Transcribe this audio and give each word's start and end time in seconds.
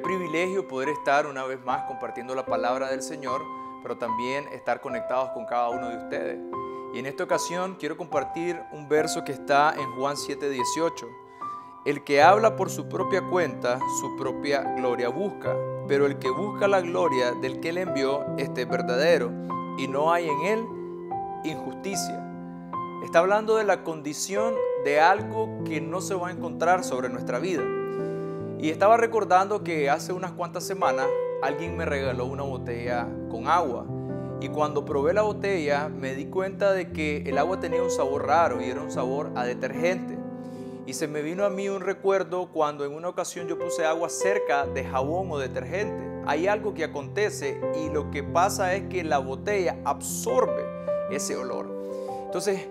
privilegio 0.00 0.66
poder 0.68 0.88
estar 0.88 1.26
una 1.26 1.44
vez 1.44 1.62
más 1.64 1.82
compartiendo 1.84 2.34
la 2.34 2.46
palabra 2.46 2.88
del 2.88 3.02
Señor, 3.02 3.42
pero 3.82 3.98
también 3.98 4.46
estar 4.48 4.80
conectados 4.80 5.30
con 5.30 5.44
cada 5.46 5.68
uno 5.68 5.88
de 5.90 5.96
ustedes. 5.96 6.40
Y 6.94 6.98
en 6.98 7.06
esta 7.06 7.24
ocasión 7.24 7.76
quiero 7.78 7.96
compartir 7.96 8.60
un 8.72 8.88
verso 8.88 9.24
que 9.24 9.32
está 9.32 9.74
en 9.76 9.92
Juan 9.96 10.16
7:18. 10.16 11.06
El 11.84 12.02
que 12.02 12.22
habla 12.22 12.56
por 12.56 12.70
su 12.70 12.88
propia 12.88 13.20
cuenta, 13.20 13.78
su 14.00 14.16
propia 14.16 14.62
gloria 14.76 15.10
busca, 15.10 15.54
pero 15.86 16.06
el 16.06 16.18
que 16.18 16.30
busca 16.30 16.66
la 16.66 16.80
gloria 16.80 17.32
del 17.32 17.60
que 17.60 17.72
le 17.72 17.82
envió, 17.82 18.24
este 18.38 18.62
es 18.62 18.68
verdadero, 18.68 19.30
y 19.76 19.86
no 19.86 20.12
hay 20.12 20.28
en 20.28 20.40
él 20.46 20.66
injusticia. 21.44 22.20
Está 23.04 23.18
hablando 23.18 23.56
de 23.56 23.64
la 23.64 23.84
condición 23.84 24.54
de 24.84 24.98
algo 25.00 25.62
que 25.64 25.80
no 25.80 26.00
se 26.00 26.14
va 26.14 26.28
a 26.28 26.32
encontrar 26.32 26.84
sobre 26.84 27.10
nuestra 27.10 27.38
vida. 27.38 27.62
Y 28.58 28.70
estaba 28.70 28.96
recordando 28.96 29.62
que 29.62 29.90
hace 29.90 30.12
unas 30.12 30.32
cuantas 30.32 30.64
semanas 30.64 31.06
alguien 31.42 31.76
me 31.76 31.84
regaló 31.84 32.26
una 32.26 32.42
botella 32.42 33.08
con 33.30 33.48
agua. 33.48 33.86
Y 34.40 34.48
cuando 34.48 34.84
probé 34.84 35.14
la 35.14 35.22
botella 35.22 35.88
me 35.88 36.14
di 36.14 36.26
cuenta 36.26 36.72
de 36.72 36.90
que 36.92 37.18
el 37.26 37.38
agua 37.38 37.60
tenía 37.60 37.82
un 37.82 37.90
sabor 37.90 38.26
raro 38.26 38.60
y 38.60 38.70
era 38.70 38.80
un 38.80 38.90
sabor 38.90 39.32
a 39.34 39.44
detergente. 39.44 40.18
Y 40.86 40.92
se 40.92 41.08
me 41.08 41.22
vino 41.22 41.44
a 41.44 41.50
mí 41.50 41.68
un 41.68 41.80
recuerdo 41.80 42.50
cuando 42.52 42.84
en 42.84 42.92
una 42.92 43.08
ocasión 43.08 43.48
yo 43.48 43.58
puse 43.58 43.86
agua 43.86 44.10
cerca 44.10 44.66
de 44.66 44.84
jabón 44.84 45.30
o 45.30 45.38
detergente. 45.38 46.04
Hay 46.26 46.46
algo 46.46 46.74
que 46.74 46.84
acontece 46.84 47.58
y 47.82 47.88
lo 47.88 48.10
que 48.10 48.22
pasa 48.22 48.74
es 48.74 48.84
que 48.88 49.02
la 49.02 49.18
botella 49.18 49.78
absorbe 49.84 50.62
ese 51.10 51.36
olor. 51.36 51.66
Entonces, 52.26 52.66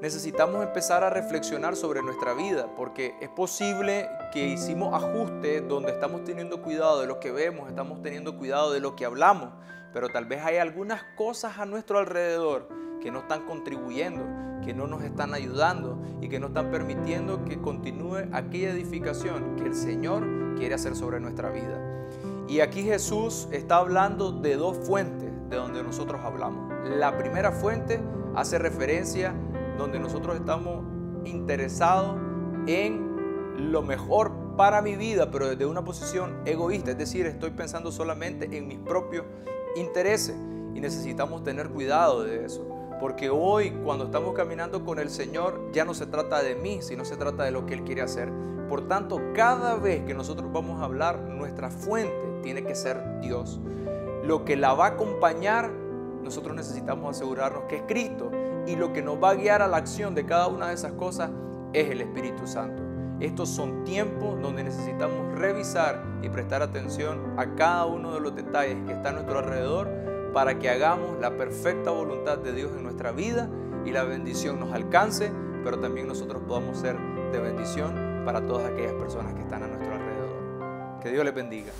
necesitamos 0.00 0.62
empezar 0.62 1.02
a 1.04 1.10
reflexionar 1.10 1.76
sobre 1.76 2.02
nuestra 2.02 2.34
vida, 2.34 2.68
porque 2.76 3.14
es 3.20 3.28
posible 3.28 4.08
que 4.32 4.46
hicimos 4.46 4.92
ajustes 4.94 5.66
donde 5.66 5.92
estamos 5.92 6.24
teniendo 6.24 6.62
cuidado 6.62 7.00
de 7.00 7.06
lo 7.06 7.18
que 7.18 7.32
vemos, 7.32 7.68
estamos 7.68 8.02
teniendo 8.02 8.36
cuidado 8.36 8.72
de 8.72 8.80
lo 8.80 8.94
que 8.94 9.04
hablamos, 9.04 9.50
pero 9.92 10.08
tal 10.08 10.26
vez 10.26 10.42
hay 10.44 10.58
algunas 10.58 11.02
cosas 11.16 11.58
a 11.58 11.64
nuestro 11.64 11.98
alrededor 11.98 12.68
que 13.00 13.10
no 13.10 13.20
están 13.20 13.46
contribuyendo, 13.46 14.24
que 14.64 14.74
no 14.74 14.86
nos 14.86 15.02
están 15.02 15.32
ayudando 15.32 15.98
y 16.20 16.28
que 16.28 16.38
no 16.38 16.48
están 16.48 16.70
permitiendo 16.70 17.44
que 17.44 17.60
continúe 17.60 18.28
aquella 18.32 18.70
edificación 18.70 19.56
que 19.56 19.64
el 19.64 19.74
Señor 19.74 20.24
quiere 20.56 20.74
hacer 20.74 20.96
sobre 20.96 21.20
nuestra 21.20 21.50
vida. 21.50 21.80
Y 22.48 22.60
aquí 22.60 22.82
Jesús 22.82 23.48
está 23.50 23.76
hablando 23.76 24.32
de 24.32 24.56
dos 24.56 24.76
fuentes 24.86 25.30
de 25.48 25.56
donde 25.56 25.82
nosotros 25.82 26.20
hablamos. 26.22 26.72
La 26.88 27.16
primera 27.16 27.50
fuente 27.50 28.00
hace 28.34 28.58
referencia 28.58 29.34
donde 29.78 29.98
nosotros 29.98 30.36
estamos 30.36 30.84
interesados 31.24 32.16
en 32.66 33.70
lo 33.70 33.82
mejor 33.82 34.32
para 34.56 34.82
mi 34.82 34.96
vida, 34.96 35.30
pero 35.30 35.48
desde 35.48 35.66
una 35.66 35.84
posición 35.84 36.36
egoísta, 36.44 36.92
es 36.92 36.98
decir, 36.98 37.26
estoy 37.26 37.50
pensando 37.50 37.92
solamente 37.92 38.56
en 38.56 38.66
mis 38.66 38.78
propios 38.78 39.24
intereses 39.76 40.36
y 40.74 40.80
necesitamos 40.80 41.42
tener 41.42 41.68
cuidado 41.70 42.22
de 42.22 42.44
eso. 42.44 42.66
Porque 43.00 43.28
hoy 43.28 43.70
cuando 43.84 44.06
estamos 44.06 44.34
caminando 44.34 44.84
con 44.84 44.98
el 44.98 45.10
Señor 45.10 45.70
ya 45.72 45.84
no 45.84 45.92
se 45.92 46.06
trata 46.06 46.42
de 46.42 46.54
mí, 46.54 46.78
sino 46.80 47.04
se 47.04 47.16
trata 47.16 47.44
de 47.44 47.50
lo 47.50 47.66
que 47.66 47.74
Él 47.74 47.84
quiere 47.84 48.00
hacer. 48.00 48.32
Por 48.68 48.88
tanto, 48.88 49.20
cada 49.34 49.76
vez 49.76 50.04
que 50.04 50.14
nosotros 50.14 50.50
vamos 50.52 50.80
a 50.80 50.86
hablar, 50.86 51.20
nuestra 51.20 51.70
fuente 51.70 52.40
tiene 52.42 52.64
que 52.64 52.74
ser 52.74 53.20
Dios. 53.20 53.60
Lo 54.24 54.44
que 54.44 54.56
la 54.56 54.72
va 54.72 54.86
a 54.86 54.88
acompañar, 54.90 55.70
nosotros 56.26 56.54
necesitamos 56.56 57.16
asegurarnos 57.16 57.64
que 57.64 57.76
es 57.76 57.82
Cristo 57.86 58.30
y 58.66 58.74
lo 58.76 58.92
que 58.92 59.00
nos 59.00 59.22
va 59.22 59.30
a 59.30 59.34
guiar 59.34 59.62
a 59.62 59.68
la 59.68 59.76
acción 59.76 60.14
de 60.14 60.26
cada 60.26 60.48
una 60.48 60.68
de 60.68 60.74
esas 60.74 60.92
cosas 60.92 61.30
es 61.72 61.88
el 61.88 62.00
Espíritu 62.00 62.46
Santo. 62.46 62.82
Estos 63.20 63.48
son 63.48 63.84
tiempos 63.84 64.42
donde 64.42 64.64
necesitamos 64.64 65.38
revisar 65.38 66.02
y 66.22 66.28
prestar 66.28 66.62
atención 66.62 67.38
a 67.38 67.54
cada 67.54 67.86
uno 67.86 68.12
de 68.12 68.20
los 68.20 68.34
detalles 68.34 68.76
que 68.86 68.92
están 68.92 69.14
a 69.14 69.20
nuestro 69.20 69.38
alrededor 69.38 69.88
para 70.34 70.58
que 70.58 70.68
hagamos 70.68 71.18
la 71.20 71.36
perfecta 71.36 71.92
voluntad 71.92 72.38
de 72.38 72.52
Dios 72.52 72.72
en 72.76 72.82
nuestra 72.82 73.12
vida 73.12 73.48
y 73.86 73.92
la 73.92 74.02
bendición 74.02 74.58
nos 74.58 74.72
alcance, 74.72 75.32
pero 75.62 75.78
también 75.78 76.08
nosotros 76.08 76.42
podamos 76.46 76.76
ser 76.76 76.98
de 77.32 77.38
bendición 77.38 78.22
para 78.24 78.44
todas 78.44 78.70
aquellas 78.70 78.94
personas 78.94 79.32
que 79.34 79.42
están 79.42 79.62
a 79.62 79.68
nuestro 79.68 79.94
alrededor. 79.94 81.00
Que 81.00 81.10
Dios 81.12 81.24
les 81.24 81.34
bendiga. 81.34 81.72